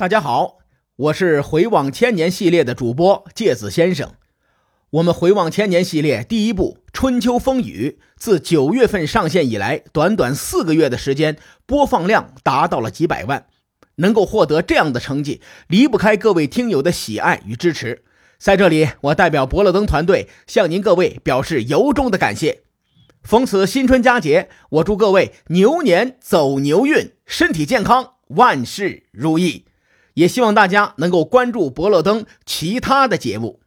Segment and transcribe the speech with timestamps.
[0.00, 0.60] 大家好，
[0.96, 4.14] 我是回望千年系列的主播芥子先生。
[4.92, 11.36] 我们回望千年系列第一部《春秋风雨》自九月份上线以来，短短四个月的时间，
[11.66, 13.44] 播放量达到了几百万。
[13.96, 18.02] 能够获得这样的成绩，离不开各位听友的喜爱与支持。
[18.38, 22.62] 在这里，我代表伯乐登团队向您各位表示由衷的感谢。
[23.22, 29.66] 逢此新春佳节，我祝各位牛年走牛运，身体健康，万事如意。
[30.14, 33.60] 也希望大家能够关注伯乐登其他的节目。